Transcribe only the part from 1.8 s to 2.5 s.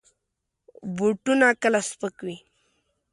سپک وي.